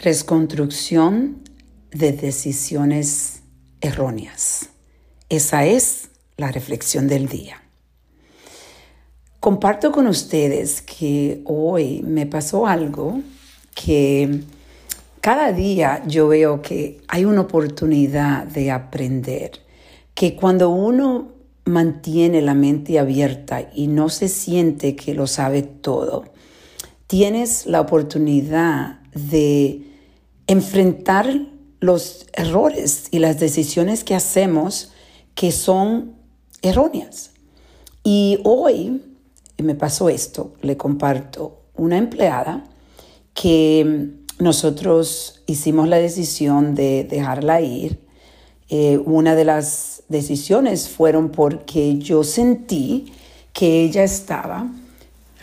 Reconstrucción 0.00 1.38
de 1.90 2.12
decisiones 2.12 3.42
erróneas. 3.80 4.68
Esa 5.28 5.66
es 5.66 6.10
la 6.36 6.52
reflexión 6.52 7.08
del 7.08 7.26
día. 7.26 7.60
Comparto 9.40 9.90
con 9.90 10.06
ustedes 10.06 10.82
que 10.82 11.42
hoy 11.46 12.02
me 12.02 12.26
pasó 12.26 12.68
algo 12.68 13.22
que 13.74 14.42
cada 15.20 15.52
día 15.52 16.04
yo 16.06 16.28
veo 16.28 16.62
que 16.62 17.00
hay 17.08 17.24
una 17.24 17.40
oportunidad 17.40 18.44
de 18.46 18.70
aprender, 18.70 19.50
que 20.14 20.36
cuando 20.36 20.70
uno 20.70 21.32
mantiene 21.64 22.40
la 22.40 22.54
mente 22.54 23.00
abierta 23.00 23.68
y 23.74 23.88
no 23.88 24.10
se 24.10 24.28
siente 24.28 24.94
que 24.94 25.14
lo 25.14 25.26
sabe 25.26 25.62
todo, 25.62 26.22
tienes 27.08 27.66
la 27.66 27.80
oportunidad 27.80 29.00
de 29.12 29.87
enfrentar 30.48 31.46
los 31.78 32.26
errores 32.32 33.06
y 33.12 33.20
las 33.20 33.38
decisiones 33.38 34.02
que 34.02 34.16
hacemos 34.16 34.90
que 35.34 35.52
son 35.52 36.16
erróneas. 36.62 37.30
Y 38.02 38.40
hoy 38.42 39.00
me 39.58 39.74
pasó 39.74 40.08
esto, 40.08 40.54
le 40.62 40.76
comparto, 40.76 41.62
una 41.76 41.96
empleada 41.96 42.64
que 43.34 44.14
nosotros 44.40 45.42
hicimos 45.46 45.88
la 45.88 45.98
decisión 45.98 46.74
de 46.74 47.04
dejarla 47.04 47.60
ir. 47.60 48.00
Eh, 48.68 48.98
una 49.04 49.34
de 49.34 49.44
las 49.44 50.02
decisiones 50.08 50.88
fueron 50.88 51.30
porque 51.30 51.98
yo 51.98 52.24
sentí 52.24 53.12
que 53.52 53.84
ella 53.84 54.02
estaba 54.02 54.70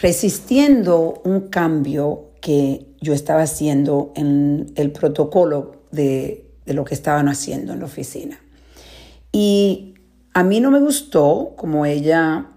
resistiendo 0.00 1.20
un 1.24 1.48
cambio 1.48 2.30
que 2.44 2.84
yo 3.00 3.14
estaba 3.14 3.40
haciendo 3.40 4.12
en 4.16 4.70
el 4.76 4.92
protocolo 4.92 5.76
de, 5.92 6.44
lo 6.66 6.84
que 6.84 6.92
estaban 6.92 7.26
haciendo 7.28 7.72
en 7.72 7.78
la 7.78 7.86
oficina. 7.86 8.38
Y 9.32 9.94
a 10.34 10.44
mí 10.44 10.60
no 10.60 10.70
me 10.70 10.78
gustó 10.78 11.54
como 11.56 11.86
ella 11.86 12.50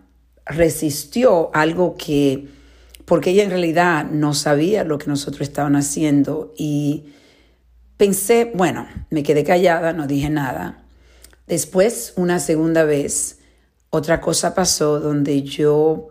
resistió 0.45 1.52
algo 1.53 1.95
que, 1.95 2.49
porque 3.05 3.29
ella 3.29 3.44
en 3.44 3.49
realidad 3.49 4.11
no 4.11 4.33
sabía 4.33 4.83
lo 4.83 4.97
que 4.97 5.07
nosotros 5.07 5.47
estaban 5.47 5.77
haciendo 5.77 6.53
y 6.57 7.05
pensé, 7.95 8.51
bueno, 8.53 8.88
me 9.09 9.23
quedé 9.23 9.45
callada, 9.45 9.94
no 9.94 10.05
dije 10.05 10.29
nada. 10.29 10.83
Después, 11.47 12.11
una 12.17 12.39
segunda 12.39 12.83
vez, 12.83 13.39
otra 13.89 14.19
cosa 14.19 14.53
pasó 14.53 14.99
donde 14.99 15.44
yo 15.44 16.09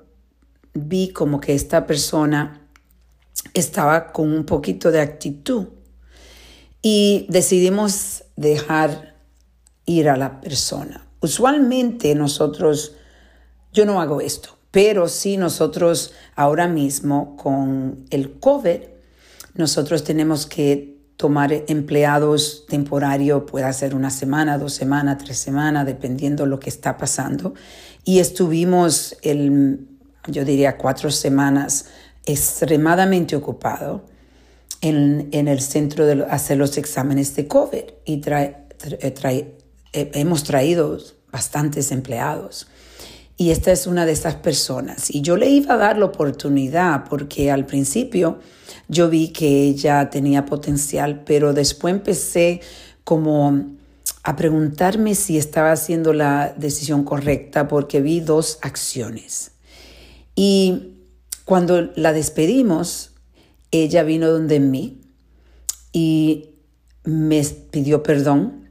vi 0.72 1.10
como 1.10 1.40
que 1.40 1.54
esta 1.54 1.86
persona 1.86 2.62
estaba 3.60 4.12
con 4.12 4.32
un 4.32 4.44
poquito 4.44 4.90
de 4.90 5.00
actitud 5.00 5.68
y 6.82 7.26
decidimos 7.28 8.24
dejar 8.36 9.16
ir 9.86 10.08
a 10.08 10.16
la 10.16 10.40
persona. 10.40 11.06
Usualmente 11.20 12.14
nosotros, 12.14 12.94
yo 13.72 13.86
no 13.86 14.00
hago 14.00 14.20
esto, 14.20 14.56
pero 14.70 15.08
sí 15.08 15.36
nosotros 15.36 16.12
ahora 16.34 16.68
mismo 16.68 17.36
con 17.36 18.04
el 18.10 18.38
COVID, 18.38 18.80
nosotros 19.54 20.04
tenemos 20.04 20.46
que 20.46 20.96
tomar 21.16 21.50
empleados 21.66 22.66
temporarios, 22.68 23.44
puede 23.50 23.72
ser 23.72 23.94
una 23.94 24.10
semana, 24.10 24.58
dos 24.58 24.74
semanas, 24.74 25.18
tres 25.24 25.38
semanas, 25.38 25.86
dependiendo 25.86 26.44
lo 26.44 26.60
que 26.60 26.68
está 26.68 26.98
pasando. 26.98 27.54
Y 28.04 28.18
estuvimos, 28.18 29.16
el, 29.22 29.88
yo 30.26 30.44
diría, 30.44 30.76
cuatro 30.76 31.10
semanas 31.10 31.86
extremadamente 32.26 33.36
ocupado 33.36 34.04
en, 34.80 35.28
el 35.32 35.60
centro 35.60 36.06
de 36.06 36.24
hacer 36.24 36.58
los 36.58 36.76
exámenes 36.76 37.34
de 37.34 37.46
COVID 37.46 37.84
y 38.04 38.20
hemos 39.92 40.44
traído 40.44 40.98
bastantes 41.32 41.92
empleados. 41.92 42.68
Y 43.38 43.50
esta 43.50 43.70
es 43.70 43.86
una 43.86 44.06
de 44.06 44.12
esas 44.12 44.36
personas. 44.36 45.10
Y 45.10 45.20
yo 45.20 45.36
le 45.36 45.48
iba 45.48 45.74
a 45.74 45.76
dar 45.76 45.98
la 45.98 46.06
oportunidad 46.06 47.04
porque 47.08 47.50
al 47.50 47.66
principio 47.66 48.40
yo 48.88 49.10
vi 49.10 49.28
que 49.28 49.64
ella 49.64 50.08
tenía 50.10 50.46
potencial, 50.46 51.22
pero 51.24 51.52
después 51.52 51.94
empecé 51.94 52.60
como 53.04 53.76
a 54.22 54.36
preguntarme 54.36 55.14
si 55.14 55.36
estaba 55.36 55.72
haciendo 55.72 56.12
la 56.12 56.54
decisión 56.56 57.04
correcta 57.04 57.68
porque 57.68 58.00
vi 58.00 58.20
dos 58.20 58.58
acciones. 58.62 59.52
Y 60.34 60.95
cuando 61.46 61.92
la 61.94 62.12
despedimos, 62.12 63.12
ella 63.70 64.02
vino 64.02 64.28
donde 64.28 64.58
mí 64.58 65.00
y 65.92 66.56
me 67.04 67.40
pidió 67.44 68.02
perdón 68.02 68.68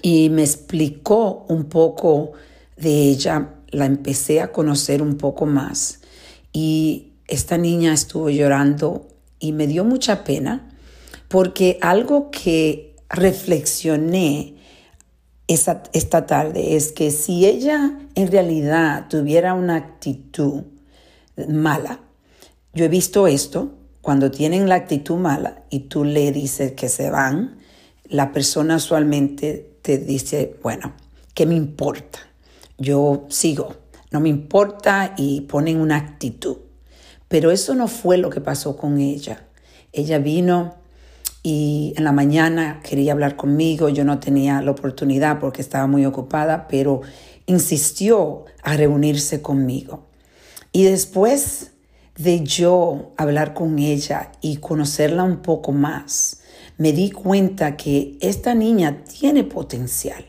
y 0.00 0.30
me 0.30 0.42
explicó 0.42 1.44
un 1.48 1.64
poco 1.64 2.32
de 2.76 3.08
ella. 3.08 3.56
La 3.70 3.86
empecé 3.86 4.40
a 4.40 4.52
conocer 4.52 5.02
un 5.02 5.16
poco 5.16 5.44
más 5.44 5.98
y 6.52 7.14
esta 7.26 7.58
niña 7.58 7.92
estuvo 7.92 8.30
llorando 8.30 9.08
y 9.40 9.50
me 9.50 9.66
dio 9.66 9.84
mucha 9.84 10.22
pena 10.22 10.70
porque 11.26 11.78
algo 11.80 12.30
que 12.30 12.94
reflexioné 13.08 14.54
esta 15.48 16.26
tarde 16.26 16.76
es 16.76 16.92
que 16.92 17.10
si 17.10 17.44
ella 17.44 17.98
en 18.14 18.30
realidad 18.30 19.08
tuviera 19.08 19.54
una 19.54 19.74
actitud 19.74 20.62
mala. 21.48 22.00
Yo 22.74 22.84
he 22.84 22.88
visto 22.88 23.26
esto, 23.26 23.74
cuando 24.00 24.30
tienen 24.30 24.68
la 24.68 24.74
actitud 24.74 25.16
mala 25.16 25.62
y 25.70 25.80
tú 25.80 26.04
le 26.04 26.32
dices 26.32 26.72
que 26.72 26.88
se 26.88 27.10
van, 27.10 27.58
la 28.04 28.32
persona 28.32 28.76
usualmente 28.76 29.76
te 29.82 29.98
dice, 29.98 30.56
bueno, 30.62 30.94
¿qué 31.34 31.46
me 31.46 31.54
importa? 31.54 32.18
Yo 32.78 33.26
sigo, 33.28 33.76
no 34.10 34.20
me 34.20 34.28
importa 34.28 35.14
y 35.16 35.42
ponen 35.42 35.80
una 35.80 35.96
actitud. 35.96 36.58
Pero 37.28 37.50
eso 37.50 37.74
no 37.74 37.88
fue 37.88 38.18
lo 38.18 38.28
que 38.28 38.40
pasó 38.40 38.76
con 38.76 38.98
ella. 38.98 39.46
Ella 39.92 40.18
vino 40.18 40.74
y 41.42 41.94
en 41.96 42.04
la 42.04 42.12
mañana 42.12 42.80
quería 42.82 43.12
hablar 43.12 43.36
conmigo, 43.36 43.88
yo 43.88 44.04
no 44.04 44.20
tenía 44.20 44.62
la 44.62 44.70
oportunidad 44.70 45.40
porque 45.40 45.62
estaba 45.62 45.86
muy 45.86 46.04
ocupada, 46.04 46.68
pero 46.68 47.00
insistió 47.46 48.44
a 48.62 48.76
reunirse 48.76 49.42
conmigo. 49.42 50.11
Y 50.72 50.84
después 50.84 51.72
de 52.16 52.42
yo 52.44 53.12
hablar 53.16 53.54
con 53.54 53.78
ella 53.78 54.32
y 54.40 54.56
conocerla 54.56 55.22
un 55.22 55.42
poco 55.42 55.72
más, 55.72 56.40
me 56.78 56.92
di 56.92 57.10
cuenta 57.10 57.76
que 57.76 58.16
esta 58.20 58.54
niña 58.54 59.04
tiene 59.04 59.44
potencial. 59.44 60.24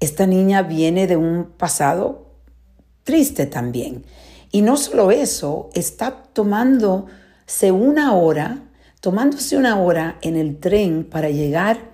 Esta 0.00 0.26
niña 0.26 0.62
viene 0.62 1.06
de 1.06 1.16
un 1.16 1.52
pasado 1.56 2.26
triste 3.04 3.46
también. 3.46 4.04
Y 4.50 4.62
no 4.62 4.76
solo 4.76 5.10
eso, 5.10 5.70
está 5.74 6.22
tomándose 6.32 7.72
una 7.72 8.14
hora, 8.14 8.64
tomándose 9.00 9.56
una 9.56 9.80
hora 9.80 10.18
en 10.22 10.36
el 10.36 10.58
tren 10.58 11.04
para 11.04 11.30
llegar 11.30 11.92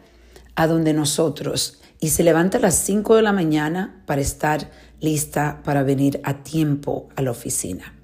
a 0.55 0.67
donde 0.67 0.93
nosotros 0.93 1.81
y 2.01 2.09
se 2.09 2.25
levanta 2.25 2.59
a 2.59 2.63
las 2.63 2.75
5 2.77 3.17
de 3.17 3.23
la 3.23 3.33
mañana 3.33 4.03
para 4.07 4.23
estar 4.23 4.71
lista 5.01 5.63
para 5.63 5.83
venir 5.83 6.21
a 6.25 6.43
tiempo 6.43 7.09
a 7.15 7.23
la 7.23 7.31
oficina. 7.31 7.95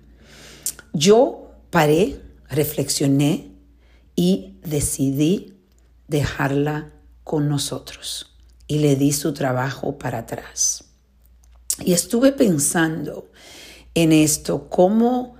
Yo 0.92 1.50
paré, 1.70 2.20
reflexioné 2.48 3.52
y 4.14 4.58
decidí 4.62 5.54
dejarla 6.08 6.92
con 7.24 7.48
nosotros 7.48 8.36
y 8.68 8.78
le 8.78 8.96
di 8.96 9.12
su 9.12 9.32
trabajo 9.32 9.98
para 9.98 10.18
atrás. 10.18 10.84
Y 11.84 11.92
estuve 11.92 12.32
pensando 12.32 13.30
en 13.94 14.12
esto, 14.12 14.68
cómo 14.68 15.36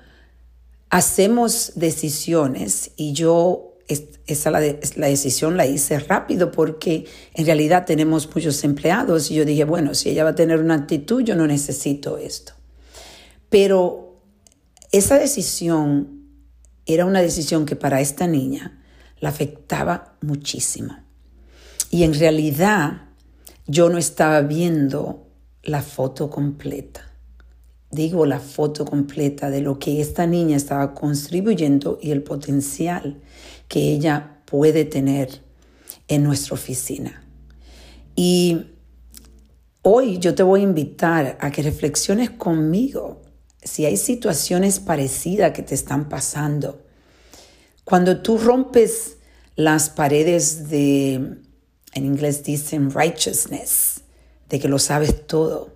hacemos 0.91 1.73
decisiones 1.75 2.93
y 2.97 3.13
yo 3.13 3.66
esa 3.89 4.51
la, 4.51 4.61
la, 4.61 5.07
decisión 5.07 5.57
la 5.57 5.67
hice 5.67 5.99
rápido 5.99 6.51
porque 6.51 7.07
en 7.35 7.47
realidad 7.47 7.85
tenemos 7.87 8.29
muchos 8.35 8.63
empleados 8.65 9.31
y 9.31 9.35
yo 9.35 9.45
dije, 9.45 9.65
bueno, 9.65 9.95
si 9.95 10.11
ella 10.11 10.25
va 10.25 10.31
a 10.31 10.35
tener 10.35 10.61
una 10.61 10.75
actitud, 10.75 11.23
yo 11.23 11.37
no 11.37 11.47
necesito 11.47 12.19
esto. 12.19 12.53
Pero 13.49 14.21
esa 14.93 15.19
decisión 15.19 16.25
era 16.87 17.05
una 17.05 17.21
decisión 17.21 17.67
que 17.67 17.77
para 17.77 18.01
esta 18.01 18.27
niña 18.27 18.83
la 19.21 19.31
afectaba 19.31 20.17
muchísimo. 20.21 20.97
Y 21.91 22.03
en 22.05 22.15
realidad 22.15 23.03
yo 23.67 23.89
no 23.89 23.99
estaba 23.99 24.41
viendo 24.43 25.27
la 25.63 25.83
foto 25.83 26.31
completa. 26.31 27.03
Digo 27.91 28.27
la 28.27 28.41
foto 28.41 28.85
completa 28.85 29.51
de 29.51 29.61
lo 29.61 29.79
que 29.79 30.01
esta 30.01 30.27
niña 30.27 30.57
estaba 30.57 30.95
contribuyendo 30.95 31.99
y 32.01 32.11
el 32.11 32.23
potencial 32.23 33.21
que 33.69 33.93
ella 33.93 34.41
puede 34.45 34.85
tener 34.85 35.43
en 36.09 36.23
nuestra 36.23 36.55
oficina. 36.55 37.25
Y 38.15 38.67
hoy 39.83 40.19
yo 40.19 40.35
te 40.35 40.43
voy 40.43 40.61
a 40.61 40.65
invitar 40.65 41.37
a 41.41 41.51
que 41.51 41.63
reflexiones 41.63 42.31
conmigo 42.31 43.23
si 43.63 43.85
hay 43.85 43.97
situaciones 43.97 44.81
parecidas 44.81 45.53
que 45.53 45.63
te 45.63 45.75
están 45.75 46.09
pasando. 46.09 46.85
Cuando 47.85 48.23
tú 48.23 48.39
rompes 48.39 49.19
las 49.57 49.91
paredes 49.91 50.69
de, 50.71 51.15
en 51.15 52.05
inglés 52.05 52.45
dicen 52.45 52.91
righteousness, 52.91 54.03
de 54.49 54.61
que 54.61 54.69
lo 54.69 54.79
sabes 54.79 55.27
todo. 55.27 55.73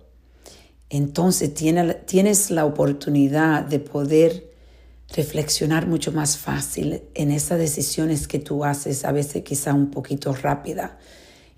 Entonces 0.89 1.53
tienes 1.53 2.51
la 2.51 2.65
oportunidad 2.65 3.63
de 3.63 3.79
poder 3.79 4.50
reflexionar 5.15 5.87
mucho 5.87 6.11
más 6.11 6.37
fácil 6.37 7.03
en 7.13 7.31
esas 7.31 7.59
decisiones 7.59 8.27
que 8.27 8.39
tú 8.39 8.63
haces, 8.63 9.05
a 9.05 9.11
veces 9.11 9.43
quizá 9.43 9.73
un 9.73 9.91
poquito 9.91 10.33
rápida, 10.33 10.97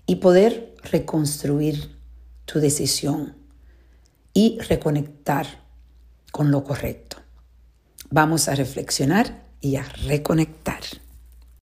y 0.06 0.16
poder 0.16 0.74
reconstruir 0.82 1.96
tu 2.44 2.60
decisión 2.60 3.36
y 4.32 4.58
reconectar 4.68 5.46
con 6.32 6.50
lo 6.50 6.64
correcto. 6.64 7.18
Vamos 8.10 8.48
a 8.48 8.54
reflexionar 8.54 9.44
y 9.60 9.76
a 9.76 9.84
reconectar. 9.84 10.82